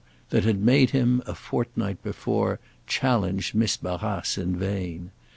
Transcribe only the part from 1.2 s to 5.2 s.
a fortnight before, challenge Miss Barrace in vain.